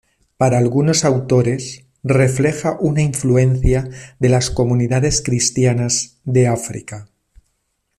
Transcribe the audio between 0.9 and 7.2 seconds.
autores refleja una influencia de las comunidades cristianas de África.